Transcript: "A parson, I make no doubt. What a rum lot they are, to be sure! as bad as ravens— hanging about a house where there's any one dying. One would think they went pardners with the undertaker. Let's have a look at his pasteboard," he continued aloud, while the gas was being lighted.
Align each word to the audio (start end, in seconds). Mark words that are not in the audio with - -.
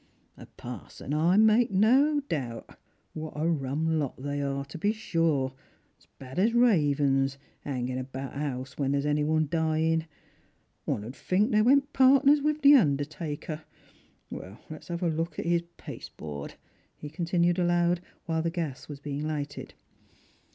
"A 0.37 0.47
parson, 0.47 1.13
I 1.13 1.37
make 1.37 1.69
no 1.69 2.21
doubt. 2.21 2.75
What 3.13 3.33
a 3.35 3.47
rum 3.47 3.99
lot 3.99 4.17
they 4.17 4.41
are, 4.41 4.65
to 4.65 4.77
be 4.79 4.93
sure! 4.93 5.53
as 5.99 6.07
bad 6.17 6.39
as 6.39 6.55
ravens— 6.55 7.37
hanging 7.59 7.99
about 7.99 8.33
a 8.33 8.39
house 8.39 8.79
where 8.79 8.89
there's 8.89 9.05
any 9.05 9.23
one 9.23 9.47
dying. 9.47 10.07
One 10.85 11.03
would 11.03 11.15
think 11.15 11.51
they 11.51 11.61
went 11.61 11.93
pardners 11.93 12.41
with 12.41 12.63
the 12.63 12.73
undertaker. 12.77 13.61
Let's 14.31 14.87
have 14.87 15.03
a 15.03 15.07
look 15.07 15.37
at 15.37 15.45
his 15.45 15.61
pasteboard," 15.77 16.55
he 16.97 17.07
continued 17.07 17.59
aloud, 17.59 18.01
while 18.25 18.41
the 18.41 18.49
gas 18.49 18.87
was 18.89 18.99
being 18.99 19.27
lighted. 19.27 19.75